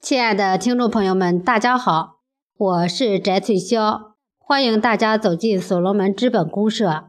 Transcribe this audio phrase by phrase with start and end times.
[0.00, 2.20] 亲爱的听众朋友们，大家好，
[2.56, 7.04] 我是翟翠霄，欢迎大家走进所罗门资本公社。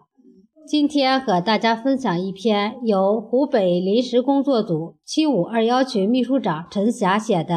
[0.67, 7.53] 今天和大家分享一篇由湖北临时工作组七五二幺群秘书长陈霞写的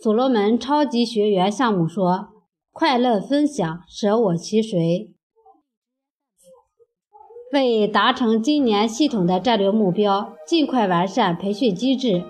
[0.02, 2.12] 《所罗门超级学员项目说》，
[2.72, 5.12] 快乐分享，舍我其谁。
[7.52, 12.24] 为达成今年系统的战略目标，尽快完善培训机制。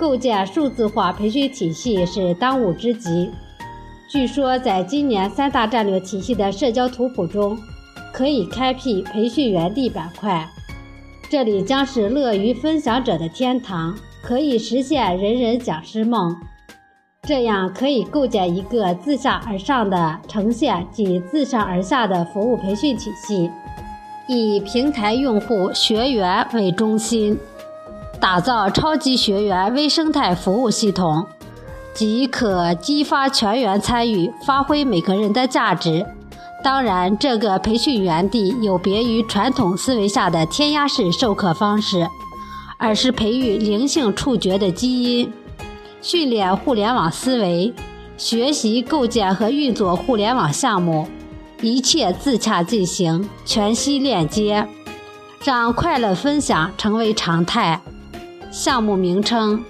[0.00, 3.30] 构建数字化培训体系是当务之急。
[4.08, 7.58] 据说，在今年三大战略体系的社交图谱中，
[8.10, 10.48] 可以开辟培训园地板块，
[11.28, 16.34] 这里将是乐于分享者的天堂，可以实现人人讲师梦。
[17.24, 23.50] 这样可以构建一个自下而上的呈现及自上而下的服务培训体系，
[24.26, 27.38] 以平台用户学员为中心。
[28.20, 31.26] 打造超级学员微生态服务系统，
[31.94, 36.06] 即可激发全员参与，发挥每个人的价值。
[36.62, 42.06] 当然，这个培训园地有别于传统思维下的填鸭式授课方式，
[42.76, 45.32] 而是培育灵性触觉的基因，
[46.02, 47.72] 训练互联网思维，
[48.18, 51.08] 学习构建和运作互联网项目，
[51.62, 54.68] 一切自洽进行，全息链接，
[55.42, 57.80] 让快乐分享成为常态。
[58.50, 59.64] 项目名称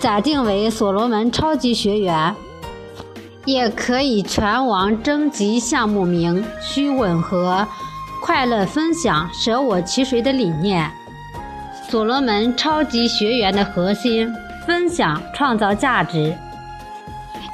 [0.00, 2.34] 暂定为所罗门超级学员，
[3.44, 7.66] 也可以全网征集项目名，需吻合
[8.22, 10.90] 快乐分享、舍我其谁的理念。
[11.90, 14.32] 所罗门超级学员的核心：
[14.66, 16.36] 分享创造价值，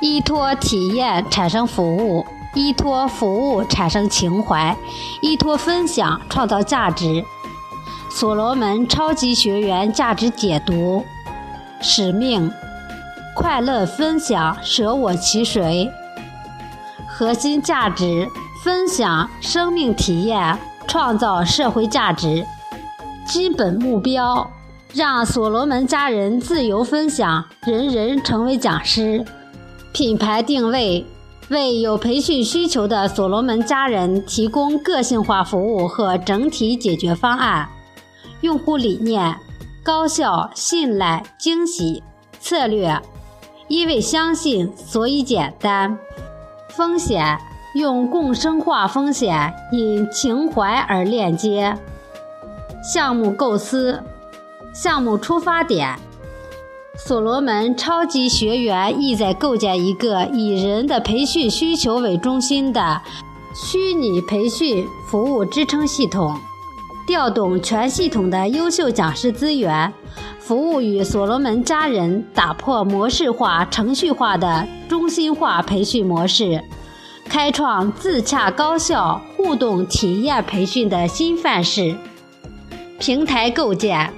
[0.01, 4.77] 依托体验产生服务，依托服务产生情怀，
[5.23, 7.25] 依托分享创造价值。
[8.17, 11.05] 所罗门超级学员价值解读：
[11.81, 12.48] 使命，
[13.34, 15.91] 快乐分享，舍我其谁。
[17.09, 18.29] 核心价值，
[18.62, 22.47] 分享生命体验，创造社会价值。
[23.27, 24.48] 基本目标，
[24.92, 29.25] 让所罗门家人自由分享，人人成为讲师。
[29.92, 31.05] 品牌定位，
[31.48, 37.70] 为有培训需求的所罗门家人提供个性化服务和整体解决方案。
[38.40, 39.36] 用户理念：
[39.83, 42.02] 高效、信赖、惊喜。
[42.40, 43.00] 策略：
[43.68, 45.98] 因为相信，所以简单。
[46.68, 47.39] 风险：
[47.74, 51.78] 用共生化风险，因情怀而链接。
[52.92, 54.02] 项目构思：
[54.74, 55.98] 项目出发点：
[56.98, 63.01] 所罗门超级学员意在构建一个以人的培训需求为中心的
[63.55, 66.39] 虚拟培训服务支撑系统。
[67.07, 69.92] 调动全系统的优秀讲师资源，
[70.39, 76.63] 服务于所罗门家人，打破模式化、程序化的中心化培训模式，
[77.29, 81.95] 开创自洽、高效、互动体验培训的新范式。
[82.98, 84.11] 平台构建：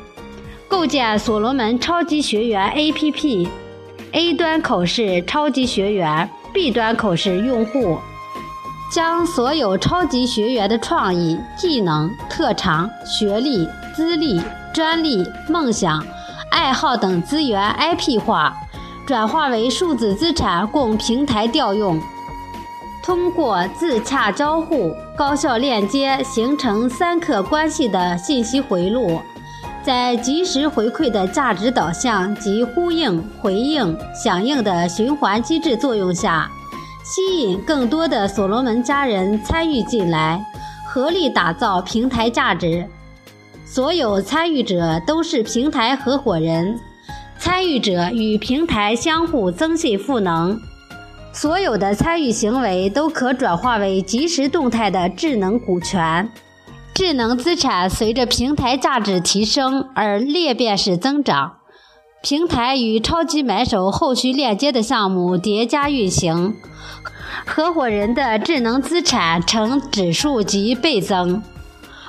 [0.68, 7.98] 构建所罗门超级学员 APP，A 端口是超级学员，B 端口是用户。
[8.90, 14.40] 将所有超级学员的创意、技能、特长、学历、资历、
[14.72, 16.04] 专利、梦想、
[16.50, 18.54] 爱好等资源 IP 化，
[19.04, 22.00] 转化为数字资产供平台调用。
[23.02, 29.20] 通过自洽交互、高效链接，形成三客关系的信息回路，
[29.84, 36.50] 在及时回馈的价值导向及呼应、回应、响应的循环机制作用下。
[37.08, 40.44] 吸引更多的所罗门家人参与进来，
[40.88, 42.84] 合力打造平台价值。
[43.64, 46.80] 所有参与者都是平台合伙人，
[47.38, 50.60] 参与者与平台相互增信赋能。
[51.32, 56.28] 所有的参与行为都可转化为即时动态的智能股权，
[56.92, 61.55] 智能资产随着平台价值提升而裂变式增长。
[62.22, 66.56] 平台与超级买手后续链接的项目叠加运行。
[67.44, 71.42] 合伙人的智能资产呈指数级倍增，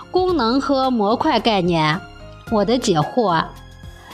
[0.09, 1.99] 功能和模块概念。
[2.51, 3.45] 我的解惑：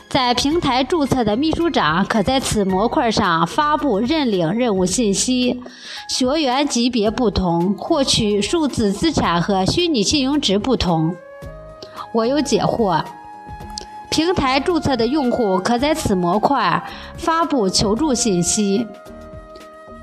[0.10, 5.64] 在平台注册的秘书长可在此模块上发布认领任务信息，
[6.10, 11.16] 学员级别不同，获取数字资产和虚拟信用值不同。
[12.14, 13.02] 我有解惑：
[14.14, 16.84] 平台注册的用户可在此模块
[17.18, 18.86] 发布求助信息。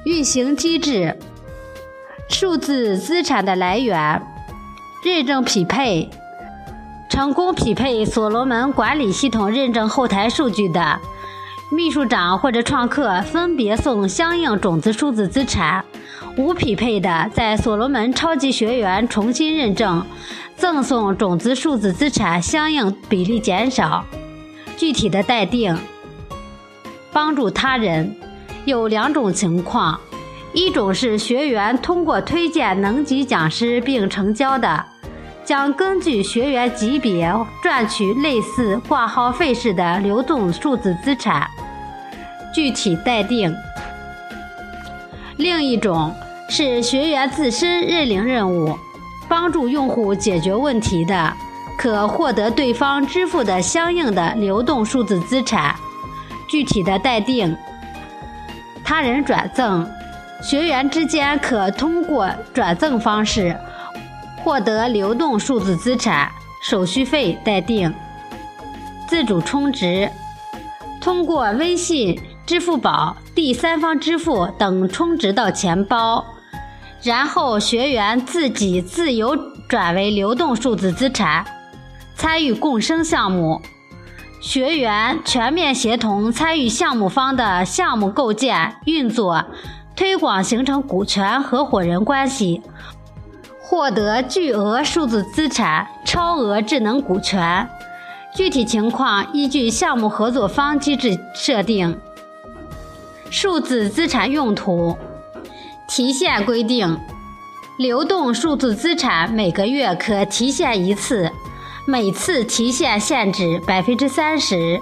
[0.03, 1.17] 运行机制：
[2.29, 4.21] 数字资产的来源，
[5.05, 6.11] 认证匹配，
[7.09, 10.99] 成功匹配所罗门管理系统认证后台数据的，
[11.71, 15.85] 秘书长或者创客分别送相应种子数字资产，
[16.37, 20.05] 无匹配的，在所罗门超级学员重新认证，
[20.61, 24.05] 赠送种子数字资产相应比例减少。
[24.77, 25.75] 具体的待定。
[27.11, 28.15] 帮助他人
[28.67, 29.99] 有两种情况，
[30.53, 34.85] 一种是学员通过推荐能级讲师并成交的。
[35.47, 41.49] 将根据学员级别赚取类似挂号费式的流动数字资产，
[42.55, 43.53] 具体待定。
[45.39, 46.15] 另一种
[46.49, 48.79] 是学员自身认领任务，
[49.31, 51.33] 帮助用户解决问题的，
[51.79, 55.75] 可获得对方支付的相应的流动数字资产，
[56.49, 57.57] 具体的待定。
[58.85, 59.89] 他人转赠，
[60.43, 63.57] 学员之间可通过转赠方式。
[64.43, 66.29] 获得流动数字资产，
[66.63, 67.95] 手续费待定。
[69.07, 70.11] 自主充值，
[71.01, 76.25] 通过微信、支付宝、第三方支付等充值到钱包，
[77.03, 79.37] 然后学员自己自由
[79.69, 81.45] 转为流动数字资产。
[82.15, 83.63] 参与共生项目，
[84.43, 89.47] 学员全面协同参与项目方的项目构建、运作、
[89.97, 92.61] 推广，形成股权合伙人关系。
[93.63, 97.69] 获得巨额数字资产、超额智能股权，
[98.35, 101.97] 具体情况依据项目合作方机制设定。
[103.31, 104.99] 数字资产用途
[105.91, 106.97] 提现规定：
[107.77, 111.33] 流动数字资产每个月可提现一次，
[111.85, 114.81] 每次提现限制百分之三十，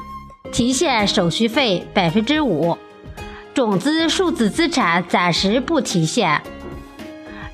[0.52, 2.76] 提现手续费百分之五。
[3.54, 6.42] 种子数字资产暂时不提现。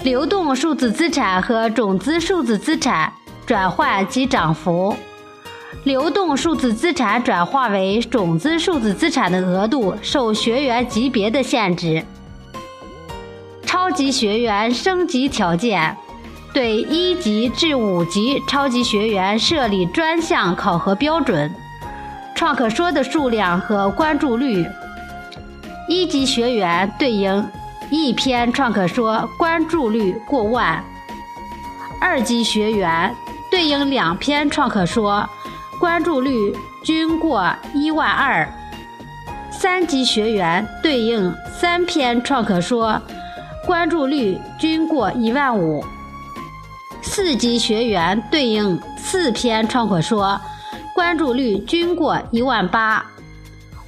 [0.03, 3.13] 流动数字资产和种子数字资产
[3.47, 4.97] 转换及涨幅，
[5.85, 12.05] 流动数字资产转化为种子数字资产的额度受学员级别的限制。
[13.85, 15.95] 超级学员升级条件：
[16.55, 21.55] 对一级至五级超级学员设立专项考核标准，
[22.35, 24.67] 创客说的数量和关注率。
[25.87, 27.47] 一级学员对应。
[27.91, 30.83] 一篇创客说关注率过万，
[32.01, 33.15] 二级学员
[33.51, 35.29] 对应两篇创客说
[35.79, 38.49] 关注率均过一万二，
[39.51, 43.01] 三级学员对应三篇创客说
[43.67, 45.85] 关注率均过一万五，
[47.03, 50.41] 四级学员对应四篇创客说
[50.95, 53.05] 关注率均过一万八，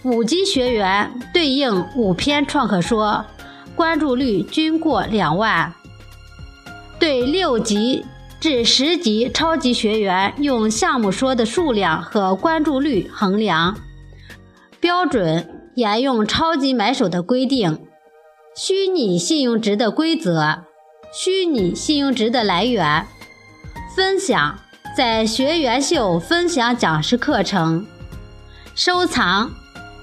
[0.03, 3.25] 五级学员对应五篇创客说。
[3.75, 5.71] 关注率均过两万。
[6.99, 8.07] 对六级
[8.41, 13.77] 至十级超级学员用项目说的数量和关注率衡量
[14.81, 17.86] 标准沿用超级买手的规定。
[18.59, 20.65] 虚拟信用值的规则。
[21.13, 23.07] 虚拟信用值的来源。
[23.95, 24.59] 分享
[24.97, 27.87] 在学员秀分享讲师课程。
[28.75, 29.51] 收藏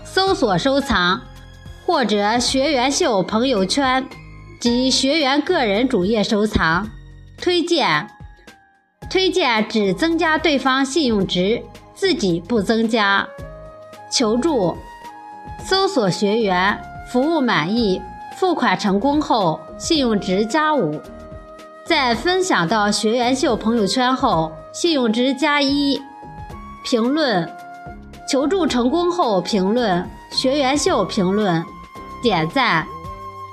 [0.06, 1.20] 搜索收藏。
[1.84, 4.08] 或者学员秀朋友圈
[4.62, 6.88] 及学员个人主页收藏，
[7.42, 8.08] 推荐，
[9.10, 11.62] 推荐只增加对方信用值，
[11.94, 13.28] 自己不增加。
[14.10, 14.78] 求助，
[15.66, 16.80] 搜索学员，
[17.12, 18.02] 服务满意，
[18.38, 21.00] 付款成功后，信用值加五。
[21.86, 26.02] 在分享到学员秀朋友圈后，信用值加一。
[26.84, 27.50] 评论，
[28.28, 31.64] 求助成功后评论学员秀评论。
[32.22, 32.88] 点赞，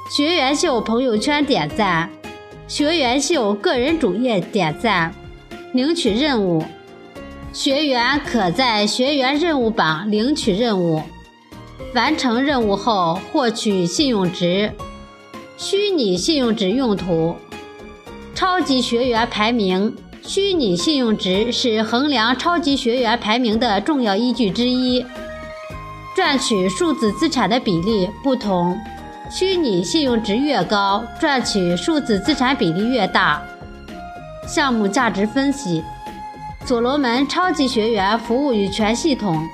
[0.09, 2.09] 学员秀朋友圈点赞，
[2.69, 5.13] 学员秀个人主页点赞，
[5.73, 6.63] 领取任务，
[7.53, 11.03] 学员可在学员任务榜领取任务，
[11.95, 14.73] 完成任务后获取信用值。
[15.57, 17.37] 虚拟信用值用途，
[18.35, 25.05] 超级学员排名，虚拟信用值是衡量超级学员排名的重要依据之一。
[26.17, 28.79] 赚取数字资产的比例不同，
[29.31, 33.43] 虚拟信用值越高，赚取数字资产比例越大。
[34.47, 35.85] 项目价值分析：
[36.65, 39.47] 所罗门超级学员服务与全系统，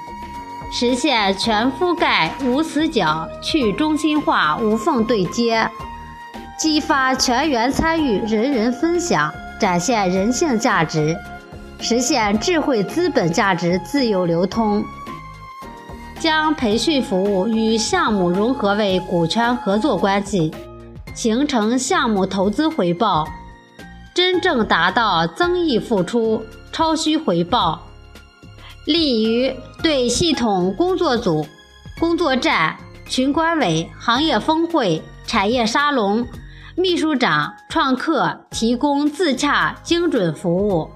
[0.73, 5.71] 实现全覆盖、无死角、去中心化、无缝对接，
[6.59, 11.17] 激发全员参与、人人分享，展现人性价值，
[11.81, 14.85] 实现智慧资本价值自由流通。
[16.19, 20.53] 将培训服务与项目融合为股权合作关系，
[21.15, 23.27] 形成项目投资回报，
[24.15, 26.43] 真正达到增益付出、
[26.73, 27.86] 超需回报。
[28.87, 29.53] 利于
[29.83, 31.45] 对系统工作组、
[31.99, 32.77] 工作站、
[33.09, 36.25] 群管委、行业峰会、产业沙龙，
[36.77, 40.89] 秘书长、创客提供自洽精准服务。